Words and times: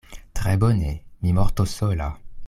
Tre 0.37 0.53
bone: 0.63 0.93
mi 1.25 1.31
mortos 1.39 1.69
sola. 1.81 2.09